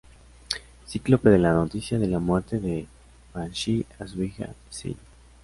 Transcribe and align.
Cíclope 0.87 1.29
da 1.29 1.37
la 1.37 1.53
noticia 1.53 1.99
de 1.99 2.07
la 2.07 2.17
muerte 2.17 2.57
de 2.59 2.87
Banshee 3.35 3.85
a 3.99 4.07
su 4.07 4.23
hija, 4.23 4.49
Siryn. 4.71 4.97